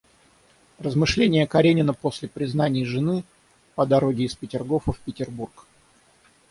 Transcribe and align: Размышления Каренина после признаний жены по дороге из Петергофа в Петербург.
Размышления 0.79 1.45
Каренина 1.45 1.93
после 1.93 2.27
признаний 2.27 2.85
жены 2.85 3.23
по 3.75 3.85
дороге 3.85 4.23
из 4.25 4.33
Петергофа 4.33 4.93
в 4.93 4.99
Петербург. 4.99 5.67